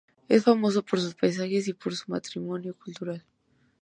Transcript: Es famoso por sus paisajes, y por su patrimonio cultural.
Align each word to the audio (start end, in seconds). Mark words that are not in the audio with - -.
Es 0.29 0.45
famoso 0.45 0.81
por 0.81 0.99
sus 0.99 1.13
paisajes, 1.13 1.67
y 1.67 1.73
por 1.73 1.93
su 1.95 2.07
patrimonio 2.07 2.73
cultural. 2.73 3.23